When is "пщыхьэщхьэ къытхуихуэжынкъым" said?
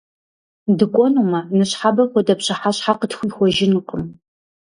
2.39-4.03